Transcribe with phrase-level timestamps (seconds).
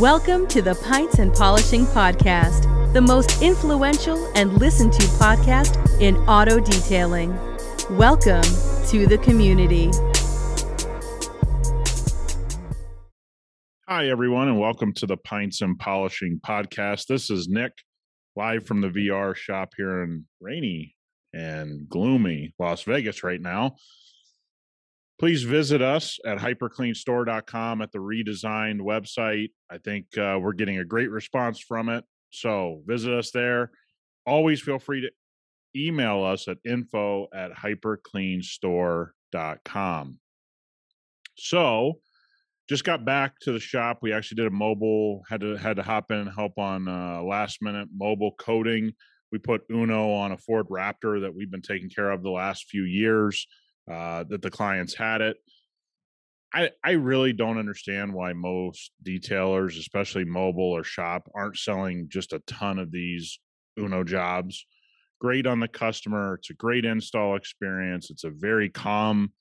[0.00, 6.16] Welcome to the Pints and Polishing Podcast, the most influential and listened to podcast in
[6.26, 7.36] auto detailing.
[7.98, 8.40] Welcome
[8.86, 9.90] to the community.
[13.86, 17.06] Hi, everyone, and welcome to the Pints and Polishing Podcast.
[17.06, 17.72] This is Nick,
[18.36, 20.96] live from the VR shop here in rainy
[21.34, 23.76] and gloomy Las Vegas right now.
[25.20, 29.50] Please visit us at hypercleanstore.com at the redesigned website.
[29.70, 32.06] I think uh, we're getting a great response from it.
[32.30, 33.70] So visit us there.
[34.24, 35.10] Always feel free to
[35.78, 40.18] email us at info at hypercleanstore.com.
[41.36, 41.98] So
[42.66, 43.98] just got back to the shop.
[44.00, 47.20] We actually did a mobile, had to had to hop in and help on uh,
[47.22, 48.94] last minute mobile coating.
[49.32, 52.70] We put Uno on a Ford Raptor that we've been taking care of the last
[52.70, 53.46] few years
[53.90, 55.36] uh, that the clients had it.
[56.52, 62.32] I I really don't understand why most detailers, especially mobile or shop, aren't selling just
[62.32, 63.38] a ton of these
[63.78, 64.64] Uno jobs.
[65.20, 66.34] Great on the customer.
[66.34, 68.10] It's a great install experience.
[68.10, 69.32] It's a very calm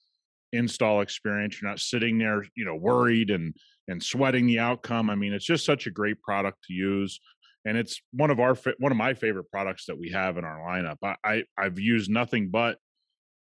[0.52, 1.62] install experience.
[1.62, 3.56] You're not sitting there, you know, worried and
[3.88, 5.10] and sweating the outcome.
[5.10, 7.20] I mean, it's just such a great product to use,
[7.66, 10.60] and it's one of our one of my favorite products that we have in our
[10.60, 10.98] lineup.
[11.04, 12.78] I, I I've used nothing but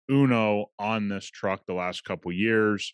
[0.09, 2.93] Uno on this truck the last couple years,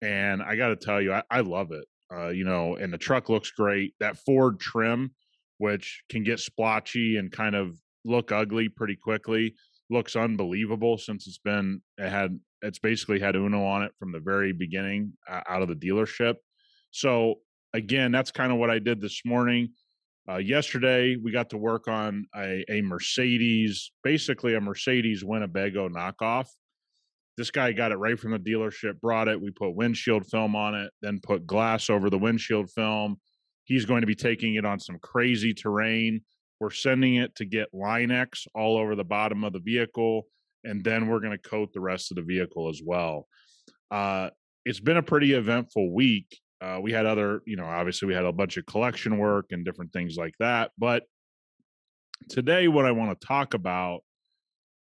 [0.00, 1.84] and I got to tell you, I, I love it.
[2.14, 3.94] Uh, you know, and the truck looks great.
[4.00, 5.12] That Ford trim,
[5.58, 9.54] which can get splotchy and kind of look ugly pretty quickly,
[9.88, 14.20] looks unbelievable since it's been it had it's basically had Uno on it from the
[14.20, 16.36] very beginning uh, out of the dealership.
[16.90, 17.36] So
[17.72, 19.70] again, that's kind of what I did this morning.
[20.28, 26.46] Uh, yesterday, we got to work on a, a Mercedes, basically a Mercedes Winnebago knockoff.
[27.36, 29.40] This guy got it right from the dealership, brought it.
[29.40, 33.16] We put windshield film on it, then put glass over the windshield film.
[33.64, 36.20] He's going to be taking it on some crazy terrain.
[36.60, 40.26] We're sending it to get Line-X all over the bottom of the vehicle,
[40.62, 43.26] and then we're going to coat the rest of the vehicle as well.
[43.90, 44.30] Uh,
[44.64, 46.38] it's been a pretty eventful week.
[46.62, 49.64] Uh, we had other, you know, obviously we had a bunch of collection work and
[49.64, 50.70] different things like that.
[50.78, 51.04] But
[52.28, 54.00] today, what I want to talk about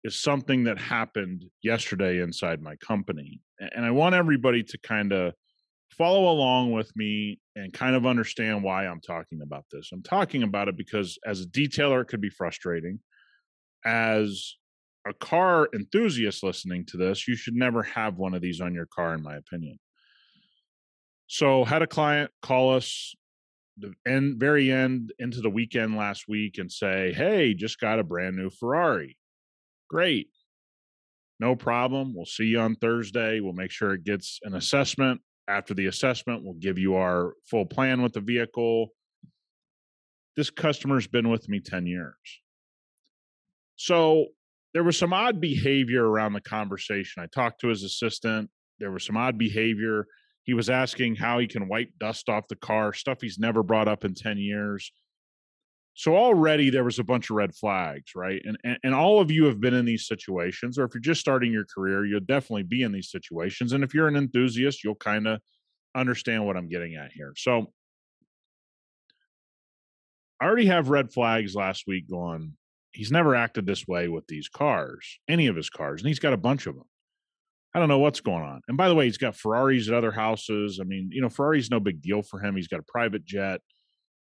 [0.02, 3.42] is something that happened yesterday inside my company.
[3.60, 5.34] And I want everybody to kind of
[5.90, 9.90] follow along with me and kind of understand why I'm talking about this.
[9.92, 13.00] I'm talking about it because as a detailer, it could be frustrating.
[13.84, 14.54] As
[15.06, 18.86] a car enthusiast listening to this, you should never have one of these on your
[18.86, 19.78] car, in my opinion.
[21.28, 23.14] So had a client call us
[23.76, 28.04] the end very end into the weekend last week and say, Hey, just got a
[28.04, 29.16] brand new Ferrari.
[29.88, 30.28] Great.
[31.38, 32.14] No problem.
[32.14, 33.40] We'll see you on Thursday.
[33.40, 35.20] We'll make sure it gets an assessment.
[35.46, 38.88] After the assessment, we'll give you our full plan with the vehicle.
[40.36, 42.14] This customer's been with me 10 years.
[43.76, 44.26] So
[44.74, 47.22] there was some odd behavior around the conversation.
[47.22, 48.50] I talked to his assistant.
[48.78, 50.06] There was some odd behavior
[50.48, 53.86] he was asking how he can wipe dust off the car, stuff he's never brought
[53.86, 54.90] up in 10 years.
[55.92, 58.40] So already there was a bunch of red flags, right?
[58.42, 61.20] And, and and all of you have been in these situations, or if you're just
[61.20, 63.74] starting your career, you'll definitely be in these situations.
[63.74, 65.38] And if you're an enthusiast, you'll kind of
[65.94, 67.34] understand what I'm getting at here.
[67.36, 67.70] So
[70.40, 72.54] I already have red flags last week going.
[72.92, 76.32] He's never acted this way with these cars, any of his cars, and he's got
[76.32, 76.86] a bunch of them.
[77.78, 78.60] I don't know what's going on.
[78.66, 80.80] And by the way, he's got Ferraris at other houses.
[80.80, 82.56] I mean, you know, Ferrari's no big deal for him.
[82.56, 83.60] He's got a private jet.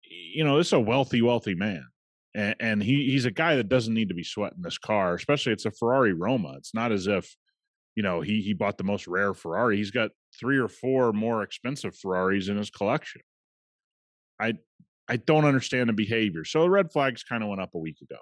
[0.10, 1.86] You know, this is a wealthy, wealthy man.
[2.34, 5.52] And, and he he's a guy that doesn't need to be sweating this car, especially
[5.52, 6.54] it's a Ferrari Roma.
[6.58, 7.36] It's not as if,
[7.96, 9.76] you know, he he bought the most rare Ferrari.
[9.76, 13.24] He's got three or four more expensive Ferraris in his collection.
[14.40, 14.54] I
[15.10, 16.46] I don't understand the behavior.
[16.46, 18.22] So the red flags kind of went up a week ago.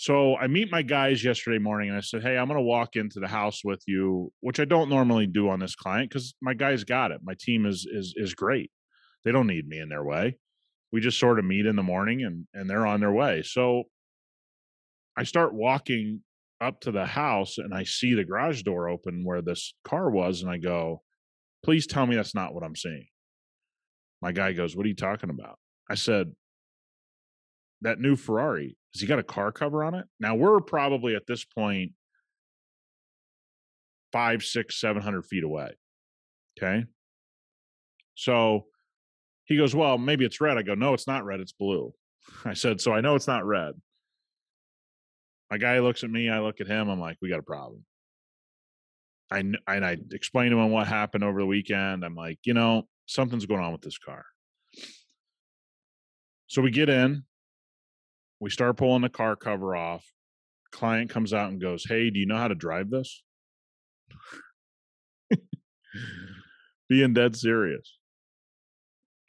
[0.00, 2.96] So I meet my guys yesterday morning and I said, Hey, I'm going to walk
[2.96, 6.54] into the house with you, which I don't normally do on this client because my
[6.54, 7.20] guys got it.
[7.22, 8.70] My team is, is, is great.
[9.26, 10.38] They don't need me in their way.
[10.90, 13.42] We just sort of meet in the morning and, and they're on their way.
[13.42, 13.82] So
[15.18, 16.22] I start walking
[16.62, 20.40] up to the house and I see the garage door open where this car was.
[20.40, 21.02] And I go,
[21.62, 23.04] please tell me that's not what I'm seeing.
[24.22, 25.58] My guy goes, what are you talking about?
[25.90, 26.32] I said,
[27.82, 30.06] that new Ferrari, has he got a car cover on it?
[30.18, 31.92] Now we're probably at this point
[34.12, 35.70] five, six, seven hundred feet away.
[36.58, 36.84] Okay.
[38.14, 38.66] So
[39.44, 40.58] he goes, Well, maybe it's red.
[40.58, 41.92] I go, No, it's not red, it's blue.
[42.44, 43.74] I said, So I know it's not red.
[45.50, 47.84] My guy looks at me, I look at him, I'm like, We got a problem.
[49.30, 52.04] I and I explained to him what happened over the weekend.
[52.04, 54.24] I'm like, you know, something's going on with this car.
[56.48, 57.24] So we get in,
[58.40, 60.04] we start pulling the car cover off.
[60.72, 63.22] Client comes out and goes, Hey, do you know how to drive this?
[66.88, 67.98] Being dead serious.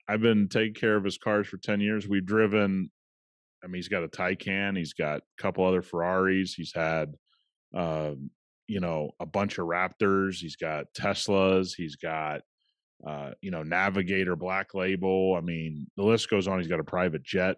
[0.07, 2.07] I've been taking care of his cars for 10 years.
[2.07, 2.89] We've driven,
[3.63, 7.13] I mean, he's got a Taycan, he's got a couple other Ferraris, he's had,
[7.73, 8.29] um,
[8.67, 12.41] you know, a bunch of Raptors, he's got Teslas, he's got,
[13.05, 15.35] uh, you know, Navigator Black Label.
[15.35, 16.59] I mean, the list goes on.
[16.59, 17.57] He's got a private jet.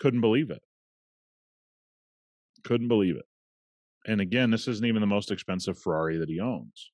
[0.00, 0.62] Couldn't believe it.
[2.64, 3.24] Couldn't believe it.
[4.06, 6.90] And again, this isn't even the most expensive Ferrari that he owns.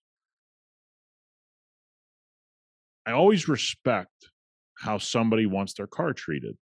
[3.06, 4.30] I always respect
[4.78, 6.56] how somebody wants their car treated.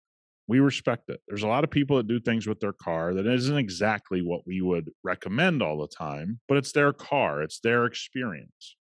[0.47, 1.21] We respect it.
[1.27, 4.41] There's a lot of people that do things with their car that isn't exactly what
[4.45, 8.75] we would recommend all the time, but it's their car, it's their experience.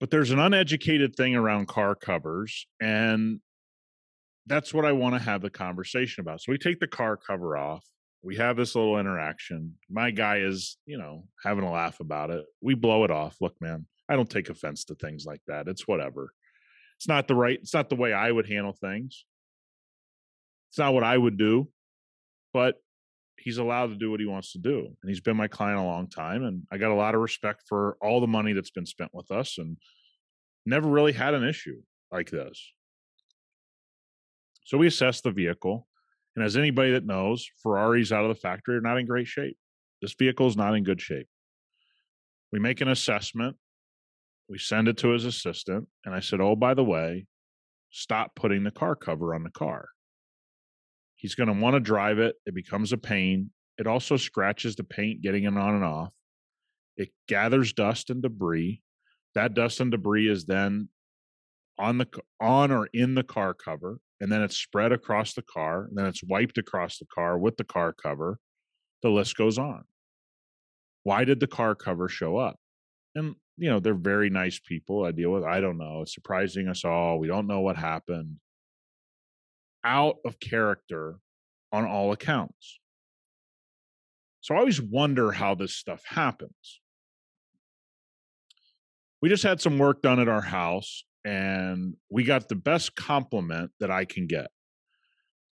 [0.00, 3.40] But there's an uneducated thing around car covers, and
[4.46, 6.40] that's what I want to have the conversation about.
[6.40, 7.84] So we take the car cover off.
[8.22, 9.74] We have this little interaction.
[9.90, 12.44] My guy is, you know, having a laugh about it.
[12.62, 13.36] We blow it off.
[13.40, 15.68] Look, man, I don't take offense to things like that.
[15.68, 16.32] It's whatever.
[16.96, 19.24] It's not the right, it's not the way I would handle things.
[20.70, 21.68] It's not what I would do,
[22.52, 22.76] but
[23.38, 24.78] he's allowed to do what he wants to do.
[24.78, 26.44] And he's been my client a long time.
[26.44, 29.30] And I got a lot of respect for all the money that's been spent with
[29.30, 29.76] us and
[30.64, 32.72] never really had an issue like this.
[34.64, 35.86] So we assess the vehicle.
[36.36, 39.56] And as anybody that knows, Ferraris out of the factory are not in great shape.
[40.02, 41.28] This vehicle is not in good shape.
[42.50, 43.56] We make an assessment
[44.48, 47.26] we send it to his assistant, and I said, Oh, by the way,
[47.90, 49.88] stop putting the car cover on the car.
[51.16, 52.36] He's going to want to drive it.
[52.44, 53.50] It becomes a pain.
[53.78, 56.12] It also scratches the paint getting it on and off.
[56.96, 58.82] It gathers dust and debris.
[59.34, 60.88] That dust and debris is then
[61.78, 62.06] on the
[62.40, 66.06] on or in the car cover, and then it's spread across the car, and then
[66.06, 68.38] it's wiped across the car with the car cover.
[69.02, 69.84] The list goes on.
[71.02, 72.56] Why did the car cover show up?
[73.14, 75.44] And you know, they're very nice people I deal with.
[75.44, 76.00] I don't know.
[76.00, 77.18] It's surprising us all.
[77.18, 78.36] We don't know what happened.
[79.84, 81.16] Out of character
[81.70, 82.80] on all accounts.
[84.40, 86.80] So I always wonder how this stuff happens.
[89.20, 93.70] We just had some work done at our house and we got the best compliment
[93.80, 94.48] that I can get.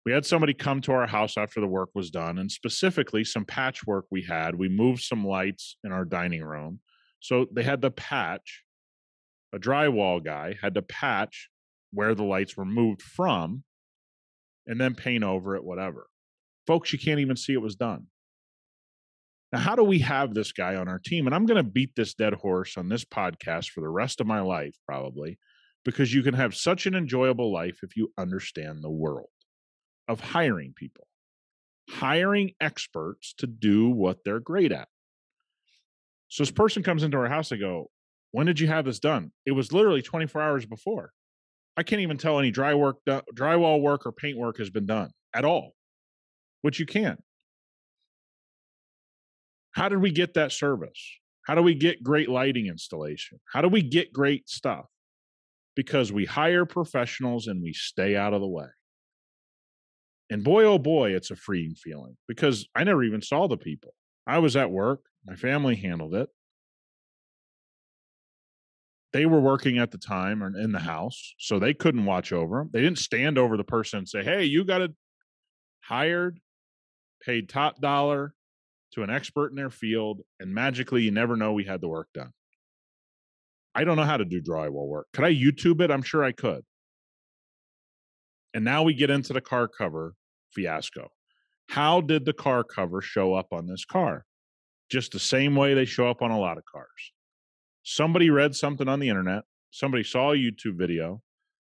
[0.05, 3.45] We had somebody come to our house after the work was done, and specifically some
[3.45, 4.55] patchwork we had.
[4.55, 6.79] We moved some lights in our dining room
[7.21, 8.63] so they had to patch,
[9.53, 11.49] a drywall guy had to patch
[11.91, 13.63] where the lights were moved from
[14.65, 16.07] and then paint over it, whatever.
[16.65, 18.07] Folks, you can't even see it was done.
[19.51, 21.27] Now, how do we have this guy on our team?
[21.27, 24.27] And I'm going to beat this dead horse on this podcast for the rest of
[24.27, 25.37] my life, probably,
[25.83, 29.29] because you can have such an enjoyable life if you understand the world
[30.07, 31.07] of hiring people,
[31.89, 34.87] hiring experts to do what they're great at.
[36.27, 37.51] So this person comes into our house.
[37.51, 37.91] I go,
[38.31, 41.13] "When did you have this done?" It was literally 24 hours before.
[41.75, 45.11] I can't even tell any dry work, drywall work, or paint work has been done
[45.33, 45.75] at all,
[46.61, 47.23] which you can't.
[49.71, 51.19] How did we get that service?
[51.43, 53.39] How do we get great lighting installation?
[53.51, 54.85] How do we get great stuff?
[55.75, 58.67] Because we hire professionals and we stay out of the way.
[60.29, 63.93] And boy, oh boy, it's a freeing feeling because I never even saw the people.
[64.25, 65.01] I was at work.
[65.25, 66.29] My family handled it.
[69.13, 72.59] They were working at the time or in the house, so they couldn't watch over
[72.59, 72.69] them.
[72.71, 74.91] They didn't stand over the person and say, "Hey, you got it
[75.81, 76.39] hired,
[77.21, 78.33] paid top dollar
[78.93, 82.07] to an expert in their field, and magically you never know we had the work
[82.13, 82.31] done."
[83.73, 85.07] I don't know how to do drywall work.
[85.13, 85.91] Could I YouTube it?
[85.91, 86.63] I'm sure I could.
[88.53, 90.13] And now we get into the car cover
[90.53, 91.09] fiasco.
[91.69, 94.25] How did the car cover show up on this car?
[94.91, 97.13] just the same way they show up on a lot of cars.
[97.83, 101.21] Somebody read something on the internet, somebody saw a YouTube video,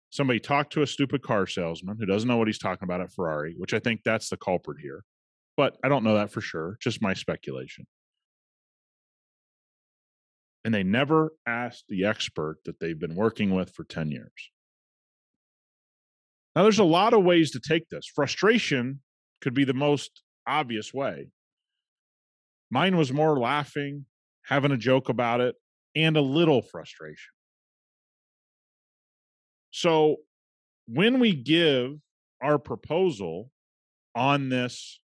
[0.10, 3.12] somebody talked to a stupid car salesman who doesn't know what he's talking about at
[3.12, 5.04] Ferrari, which I think that's the culprit here.
[5.58, 7.86] But I don't know that for sure, just my speculation.
[10.68, 14.52] And they never asked the expert that they've been working with for 10 years.
[16.54, 18.06] Now, there's a lot of ways to take this.
[18.06, 19.00] Frustration
[19.40, 21.30] could be the most obvious way.
[22.70, 24.08] Mine was more laughing,
[24.44, 25.56] having a joke about it,
[25.96, 27.32] and a little frustration.
[29.72, 30.18] So
[30.86, 31.94] when we give
[32.42, 33.52] our proposal
[34.16, 35.00] on this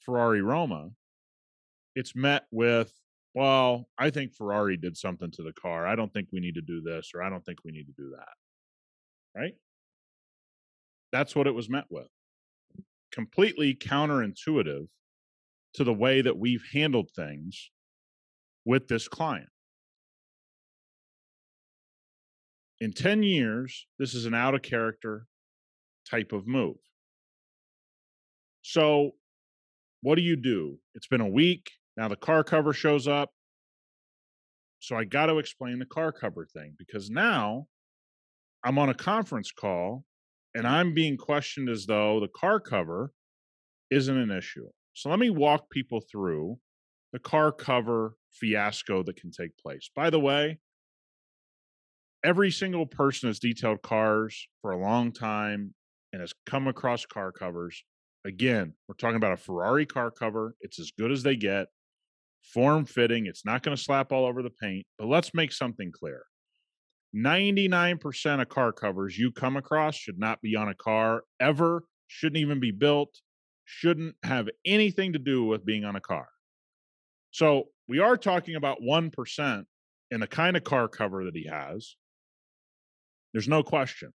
[0.00, 0.90] Ferrari Roma,
[1.94, 2.92] it's met with,
[3.34, 5.86] well, I think Ferrari did something to the car.
[5.86, 7.92] I don't think we need to do this, or I don't think we need to
[7.96, 9.40] do that.
[9.40, 9.54] right?
[11.12, 12.08] That's what it was met with.
[13.12, 14.86] Completely counterintuitive
[15.74, 17.70] to the way that we've handled things
[18.64, 19.48] with this client.
[22.80, 25.26] In 10 years, this is an out of character
[26.08, 26.76] type of move.
[28.62, 29.12] So,
[30.02, 30.78] what do you do?
[30.94, 31.70] It's been a week.
[31.96, 33.30] Now the car cover shows up.
[34.80, 37.66] So, I got to explain the car cover thing because now
[38.62, 40.04] I'm on a conference call
[40.54, 43.12] and I'm being questioned as though the car cover
[43.90, 44.68] isn't an issue.
[44.92, 46.58] So, let me walk people through
[47.12, 49.88] the car cover fiasco that can take place.
[49.94, 50.58] By the way,
[52.24, 55.74] every single person has detailed cars for a long time
[56.12, 57.84] and has come across car covers.
[58.24, 60.56] Again, we're talking about a Ferrari car cover.
[60.60, 61.68] It's as good as they get,
[62.52, 63.26] form fitting.
[63.26, 64.86] It's not going to slap all over the paint.
[64.98, 66.24] But let's make something clear
[67.14, 72.38] 99% of car covers you come across should not be on a car ever, shouldn't
[72.40, 73.20] even be built,
[73.64, 76.28] shouldn't have anything to do with being on a car.
[77.30, 79.64] So we are talking about 1%
[80.10, 81.96] in the kind of car cover that he has.
[83.32, 84.12] There's no question.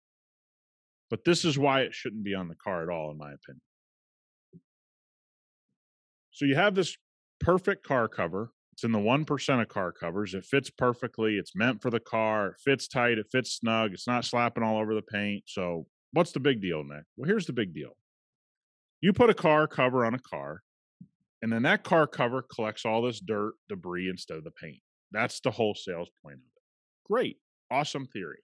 [1.11, 3.61] But this is why it shouldn't be on the car at all, in my opinion.
[6.33, 6.97] So you have this
[7.41, 8.50] perfect car cover.
[8.73, 10.35] It's in the 1% of car covers.
[10.35, 11.37] It fits perfectly.
[11.37, 12.49] It's meant for the car.
[12.49, 13.19] It fits tight.
[13.19, 13.93] It fits snug.
[13.93, 15.45] It's not slapping all over the paint.
[15.47, 17.05] So, what's the big deal, Nick?
[17.17, 17.97] Well, here's the big deal
[19.00, 20.62] you put a car cover on a car,
[21.43, 24.81] and then that car cover collects all this dirt, debris instead of the paint.
[25.12, 26.62] That's the whole sales point of it.
[27.12, 27.37] Great.
[27.71, 28.38] Awesome theory.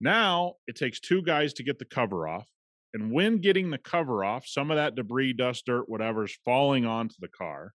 [0.00, 2.46] Now it takes two guys to get the cover off.
[2.94, 6.86] And when getting the cover off, some of that debris, dust, dirt, whatever is falling
[6.86, 7.74] onto the car.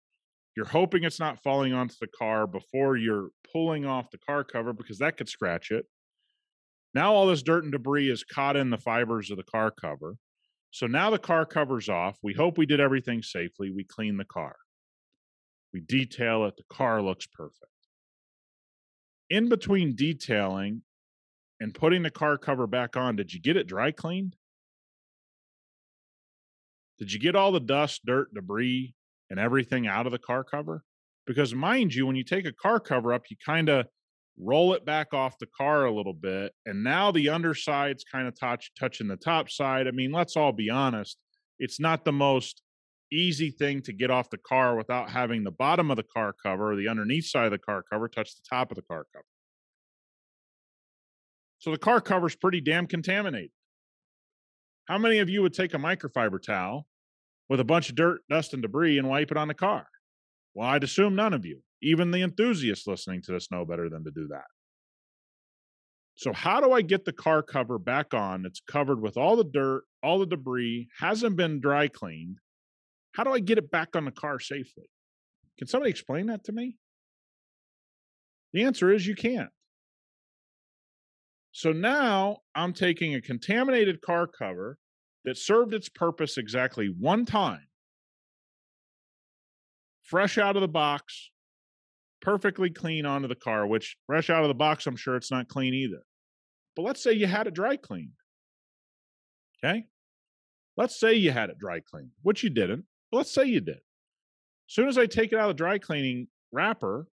[0.55, 4.73] You're hoping it's not falling onto the car before you're pulling off the car cover
[4.73, 5.85] because that could scratch it.
[6.93, 10.15] Now all this dirt and debris is caught in the fibers of the car cover.
[10.71, 12.17] So now the car cover's off.
[12.21, 13.71] We hope we did everything safely.
[13.71, 14.55] We clean the car.
[15.73, 16.57] We detail it.
[16.57, 17.65] The car looks perfect.
[19.29, 20.83] In between detailing
[21.59, 24.35] and putting the car cover back on, did you get it dry cleaned?
[26.97, 28.93] Did you get all the dust, dirt, debris,
[29.29, 30.83] and everything out of the car cover?
[31.25, 33.87] Because mind you, when you take a car cover up, you kind of
[34.39, 38.39] roll it back off the car a little bit, and now the underside's kind of
[38.39, 39.87] touch touching the top side.
[39.87, 41.17] I mean, let's all be honest,
[41.59, 42.61] it's not the most
[43.11, 46.71] easy thing to get off the car without having the bottom of the car cover
[46.71, 49.25] or the underneath side of the car cover touch the top of the car cover.
[51.59, 53.51] So the car cover's pretty damn contaminated.
[54.87, 56.87] How many of you would take a microfiber towel
[57.49, 59.87] with a bunch of dirt, dust, and debris and wipe it on the car?
[60.53, 61.61] Well, I'd assume none of you.
[61.81, 64.45] Even the enthusiasts listening to this know better than to do that.
[66.15, 68.45] So, how do I get the car cover back on?
[68.45, 72.37] It's covered with all the dirt, all the debris, hasn't been dry cleaned.
[73.11, 74.89] How do I get it back on the car safely?
[75.59, 76.77] Can somebody explain that to me?
[78.53, 79.49] The answer is you can't.
[81.57, 84.77] So now I'm taking a contaminated car cover
[85.25, 87.65] that served its purpose exactly one time,
[90.03, 91.31] fresh out of the box,
[92.21, 95.47] perfectly clean onto the car, which fresh out of the box, I'm sure it's not
[95.47, 96.03] clean either.
[96.75, 98.11] But let's say you had it dry cleaned.
[99.57, 99.85] Okay.
[100.77, 102.85] Let's say you had it dry cleaned, which you didn't.
[103.11, 103.77] But let's say you did.
[103.77, 107.07] As soon as I take it out of the dry cleaning wrapper,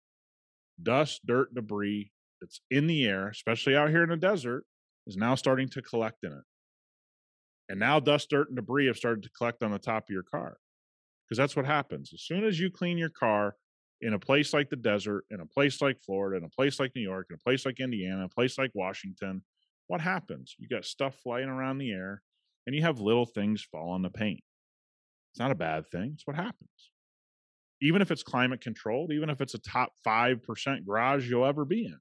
[0.82, 4.64] dust, dirt, debris, that's in the air, especially out here in the desert,
[5.06, 6.44] is now starting to collect in it.
[7.68, 10.24] And now dust, dirt, and debris have started to collect on the top of your
[10.24, 10.56] car.
[11.24, 12.10] Because that's what happens.
[12.12, 13.54] As soon as you clean your car
[14.00, 16.90] in a place like the desert, in a place like Florida, in a place like
[16.96, 19.42] New York, in a place like Indiana, a place like Washington,
[19.86, 20.56] what happens?
[20.58, 22.22] You got stuff flying around the air
[22.66, 24.40] and you have little things fall on the paint.
[25.32, 26.12] It's not a bad thing.
[26.14, 26.90] It's what happens.
[27.80, 31.86] Even if it's climate controlled, even if it's a top 5% garage you'll ever be
[31.86, 31.98] in,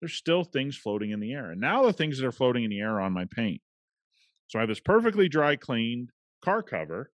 [0.00, 1.50] there's still things floating in the air.
[1.50, 3.60] And now the things that are floating in the air are on my paint.
[4.48, 6.10] So I have this perfectly dry cleaned
[6.44, 7.10] car cover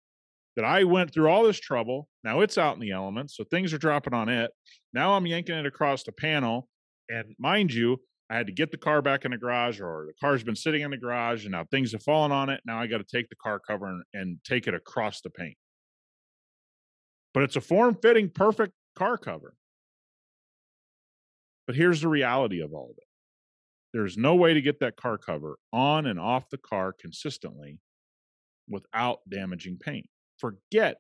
[0.56, 2.08] that I went through all this trouble.
[2.24, 4.52] Now it's out in the elements, so things are dropping on it.
[4.94, 6.68] Now I'm yanking it across the panel.
[7.10, 7.98] And mind you,
[8.30, 10.82] I had to get the car back in the garage, or the car's been sitting
[10.82, 12.62] in the garage, and now things have fallen on it.
[12.66, 15.58] Now I got to take the car cover and, and take it across the paint.
[17.34, 19.56] But it's a form fitting, perfect car cover.
[21.66, 23.08] But here's the reality of all of it
[23.94, 27.80] there's no way to get that car cover on and off the car consistently
[28.68, 30.08] without damaging paint.
[30.40, 30.98] Forget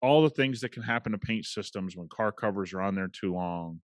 [0.00, 3.08] all the things that can happen to paint systems when car covers are on there
[3.08, 3.80] too long,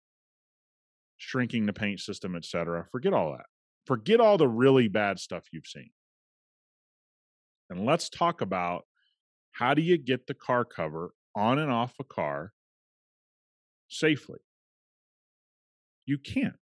[1.16, 2.86] shrinking the paint system, etc.
[2.90, 3.46] Forget all that.
[3.86, 5.90] Forget all the really bad stuff you've seen.
[7.70, 8.84] And let's talk about
[9.52, 12.52] how do you get the car cover on and off a car
[13.88, 14.40] safely?
[16.08, 16.54] You can't.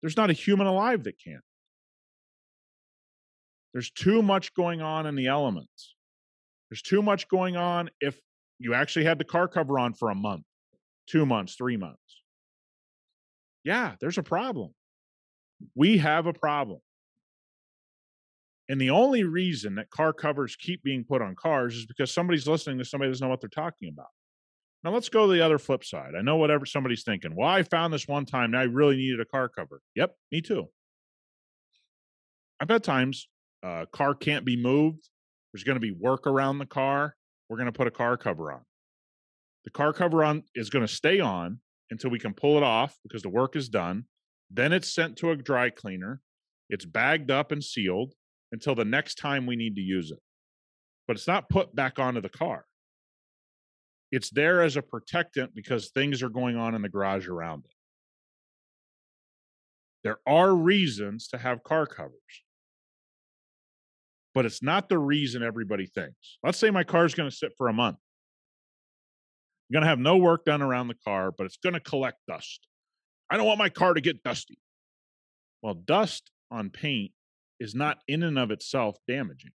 [0.00, 1.42] There's not a human alive that can.
[3.74, 5.94] There's too much going on in the elements.
[6.70, 8.18] There's too much going on if
[8.58, 10.44] you actually had the car cover on for a month,
[11.06, 11.98] two months, three months.
[13.64, 14.70] Yeah, there's a problem.
[15.74, 16.80] We have a problem.
[18.70, 22.48] And the only reason that car covers keep being put on cars is because somebody's
[22.48, 24.06] listening to somebody doesn't know what they're talking about.
[24.84, 26.14] Now let's go to the other flip side.
[26.18, 27.34] I know whatever somebody's thinking.
[27.36, 29.80] Well, I found this one time and I really needed a car cover.
[29.94, 30.68] Yep, me too.
[32.60, 33.28] I've had times
[33.62, 35.08] uh, car can't be moved.
[35.52, 37.14] There's going to be work around the car.
[37.48, 38.62] We're going to put a car cover on.
[39.64, 41.60] The car cover on is going to stay on
[41.90, 44.06] until we can pull it off because the work is done.
[44.50, 46.20] Then it's sent to a dry cleaner.
[46.68, 48.14] It's bagged up and sealed
[48.50, 50.18] until the next time we need to use it.
[51.06, 52.64] But it's not put back onto the car.
[54.12, 57.72] It's there as a protectant because things are going on in the garage around it.
[60.04, 62.12] There are reasons to have car covers,
[64.34, 66.38] but it's not the reason everybody thinks.
[66.44, 67.96] Let's say my car is going to sit for a month.
[69.70, 72.18] I'm going to have no work done around the car, but it's going to collect
[72.28, 72.66] dust.
[73.30, 74.58] I don't want my car to get dusty.
[75.62, 77.12] Well, dust on paint
[77.58, 79.52] is not in and of itself damaging.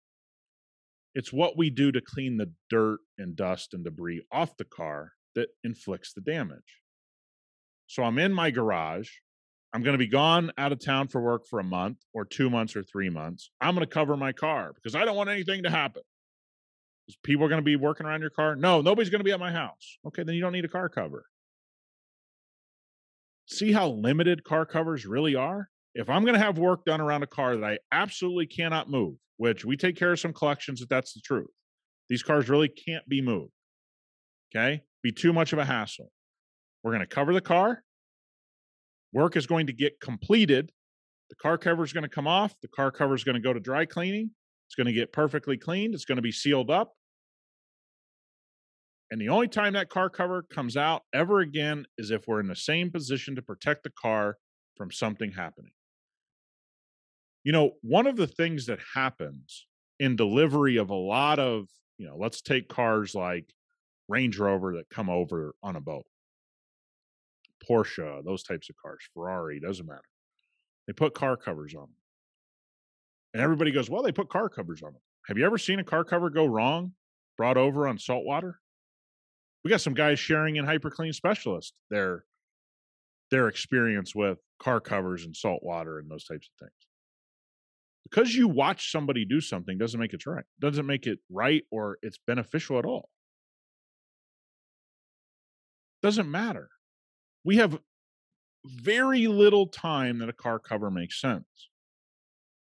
[1.15, 5.13] It's what we do to clean the dirt and dust and debris off the car
[5.33, 6.81] that inflicts the damage.
[7.87, 9.09] So I'm in my garage.
[9.73, 12.49] I'm going to be gone out of town for work for a month or two
[12.49, 13.49] months or three months.
[13.61, 16.03] I'm going to cover my car because I don't want anything to happen.
[17.07, 18.55] Is people are going to be working around your car?
[18.55, 19.97] No, nobody's going to be at my house.
[20.07, 21.25] Okay, then you don't need a car cover.
[23.47, 25.69] See how limited car covers really are?
[25.95, 29.15] If I'm going to have work done around a car that I absolutely cannot move,
[29.37, 31.47] which we take care of some collections that that's the truth.
[32.09, 33.51] These cars really can't be moved.
[34.53, 34.83] Okay?
[35.01, 36.11] Be too much of a hassle.
[36.83, 37.81] We're going to cover the car.
[39.13, 40.71] Work is going to get completed.
[41.29, 42.53] The car cover is going to come off.
[42.61, 44.31] The car cover is going to go to dry cleaning.
[44.67, 45.93] It's going to get perfectly cleaned.
[45.93, 46.91] It's going to be sealed up.
[49.11, 52.47] And the only time that car cover comes out ever again is if we're in
[52.47, 54.37] the same position to protect the car
[54.75, 55.71] from something happening.
[57.45, 59.67] You know, one of the things that happens
[59.99, 61.67] in delivery of a lot of,
[61.99, 63.45] you know, let's take cars like
[64.09, 66.05] Range Rover that come over on a boat,
[67.63, 70.01] Porsche, those types of cars, Ferrari, doesn't matter.
[70.87, 71.95] They put car covers on them.
[73.35, 75.01] And everybody goes, well, they put car covers on them.
[75.27, 76.93] Have you ever seen a car cover go wrong,
[77.37, 78.59] brought over on salt water?
[79.63, 82.25] We got some guys sharing in Hyperclean Specialist their
[83.29, 86.85] their experience with car covers and salt water and those types of things
[88.09, 91.97] because you watch somebody do something doesn't make it right doesn't make it right or
[92.01, 93.09] it's beneficial at all.
[96.01, 96.69] Doesn't matter.
[97.43, 97.79] We have
[98.65, 101.69] very little time that a car cover makes sense.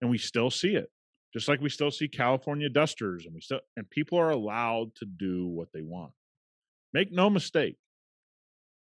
[0.02, 0.90] And we still see it
[1.34, 5.06] just like we still see california dusters and we still and people are allowed to
[5.06, 6.12] do what they want.
[6.94, 7.78] Make no mistake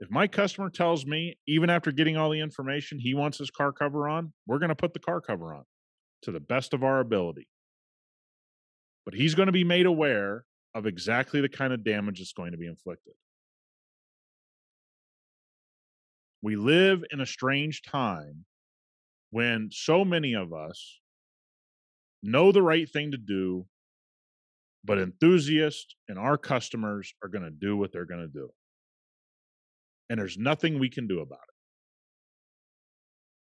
[0.00, 3.72] if my customer tells me even after getting all the information he wants his car
[3.72, 5.64] cover on we're going to put the car cover on
[6.22, 7.48] to the best of our ability.
[9.04, 12.52] But he's going to be made aware of exactly the kind of damage that's going
[12.52, 13.14] to be inflicted.
[16.42, 18.44] We live in a strange time
[19.30, 21.00] when so many of us
[22.22, 23.66] know the right thing to do,
[24.84, 28.50] but enthusiasts and our customers are going to do what they're going to do.
[30.08, 31.54] And there's nothing we can do about it.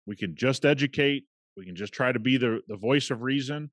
[0.06, 1.24] We can just educate
[1.56, 3.70] we can just try to be the, the voice of reason.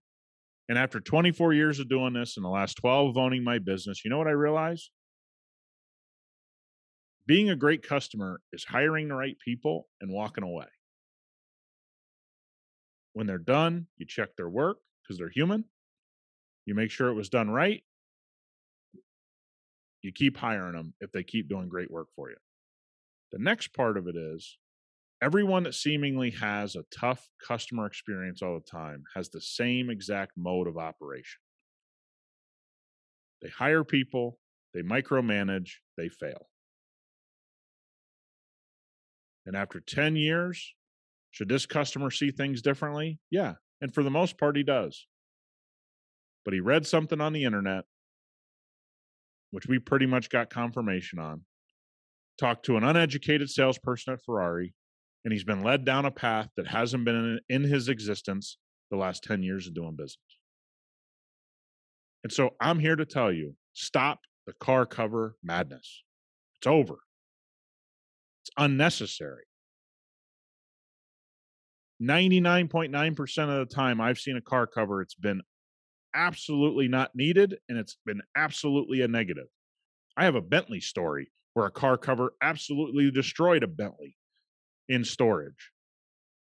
[0.69, 4.03] And after 24 years of doing this and the last 12 of owning my business,
[4.03, 4.89] you know what I realized?
[7.25, 10.67] Being a great customer is hiring the right people and walking away.
[13.13, 15.65] When they're done, you check their work because they're human.
[16.65, 17.83] You make sure it was done right.
[20.01, 22.37] You keep hiring them if they keep doing great work for you.
[23.31, 24.57] The next part of it is
[25.21, 30.33] everyone that seemingly has a tough customer experience all the time has the same exact
[30.37, 31.39] mode of operation.
[33.41, 34.39] They hire people,
[34.73, 36.49] they micromanage, they fail.
[39.45, 40.73] And after 10 years,
[41.31, 43.19] should this customer see things differently?
[43.31, 43.53] Yeah.
[43.79, 45.05] And for the most part, he does.
[46.43, 47.85] But he read something on the internet,
[49.51, 51.41] which we pretty much got confirmation on,
[52.39, 54.73] talked to an uneducated salesperson at Ferrari,
[55.27, 58.57] and he's been led down a path that hasn't been in, in his existence
[58.89, 60.39] the last 10 years of doing business.
[62.23, 66.05] And so I'm here to tell you stop the car cover madness.
[66.61, 66.99] It's over.
[68.41, 69.43] It's unnecessary.
[72.01, 75.41] 99.9% of the time I've seen a car cover, it's been
[76.15, 79.47] absolutely not needed and it's been absolutely a negative.
[80.15, 84.16] I have a Bentley story where a car cover absolutely destroyed a Bentley
[84.89, 85.71] in storage,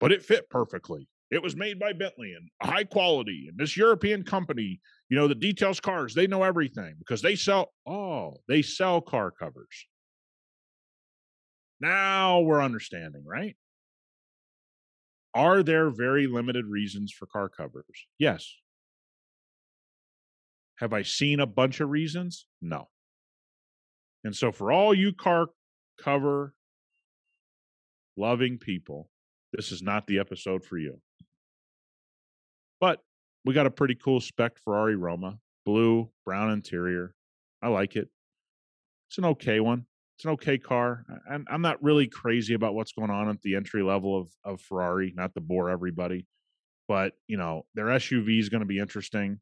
[0.00, 1.08] but it fit perfectly.
[1.30, 3.46] It was made by Bentley and high quality.
[3.48, 7.72] And this European company, you know, the details cars, they know everything because they sell,
[7.86, 9.86] oh, they sell car covers.
[11.80, 13.56] Now we're understanding, right?
[15.34, 18.06] Are there very limited reasons for car covers?
[18.18, 18.54] Yes.
[20.76, 22.46] Have I seen a bunch of reasons?
[22.60, 22.88] No.
[24.24, 25.48] And so, for all you car
[25.98, 26.54] cover
[28.16, 29.09] loving people,
[29.53, 31.01] this is not the episode for you.
[32.81, 33.01] But
[33.44, 37.14] we got a pretty cool spec Ferrari Roma, blue, brown interior.
[37.62, 38.09] I like it.
[39.09, 39.87] It's an okay one.
[40.16, 41.05] It's an okay car.
[41.31, 44.61] I'm, I'm not really crazy about what's going on at the entry level of, of
[44.61, 46.27] Ferrari, not to bore everybody.
[46.88, 49.40] But, you know, their SUV is going to be interesting.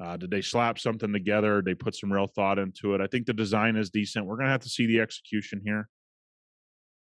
[0.00, 1.56] Uh, did they slap something together?
[1.60, 3.00] Did they put some real thought into it?
[3.00, 4.26] I think the design is decent.
[4.26, 5.88] We're going to have to see the execution here.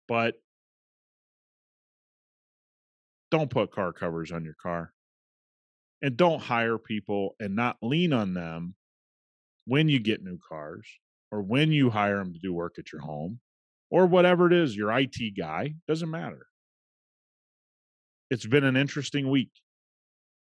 [0.07, 0.35] But
[3.31, 4.93] don't put car covers on your car.
[6.01, 8.75] And don't hire people and not lean on them
[9.65, 10.87] when you get new cars
[11.31, 13.39] or when you hire them to do work at your home
[13.91, 16.47] or whatever it is, your IT guy, doesn't matter.
[18.29, 19.51] It's been an interesting week.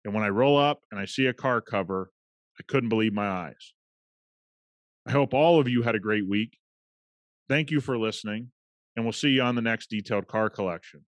[0.05, 2.11] And when I roll up and I see a car cover,
[2.59, 3.73] I couldn't believe my eyes.
[5.07, 6.59] I hope all of you had a great week.
[7.49, 8.51] Thank you for listening,
[8.95, 11.05] and we'll see you on the next detailed car collection.